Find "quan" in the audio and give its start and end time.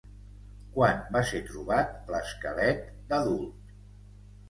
0.77-1.03